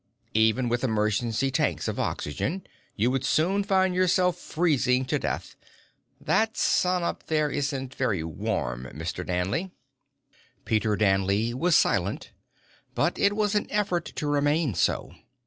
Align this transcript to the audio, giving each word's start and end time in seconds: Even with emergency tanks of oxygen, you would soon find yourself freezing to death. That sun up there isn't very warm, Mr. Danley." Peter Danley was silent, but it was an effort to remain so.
Even 0.33 0.67
with 0.67 0.83
emergency 0.83 1.51
tanks 1.51 1.87
of 1.87 1.99
oxygen, 1.99 2.65
you 2.95 3.11
would 3.11 3.23
soon 3.23 3.63
find 3.63 3.93
yourself 3.93 4.35
freezing 4.35 5.05
to 5.05 5.19
death. 5.19 5.55
That 6.19 6.57
sun 6.57 7.03
up 7.03 7.27
there 7.27 7.51
isn't 7.51 7.93
very 7.93 8.23
warm, 8.23 8.85
Mr. 8.95 9.23
Danley." 9.23 9.69
Peter 10.65 10.95
Danley 10.95 11.53
was 11.53 11.75
silent, 11.75 12.31
but 12.95 13.19
it 13.19 13.33
was 13.35 13.53
an 13.53 13.67
effort 13.69 14.05
to 14.15 14.25
remain 14.25 14.73
so. 14.73 15.13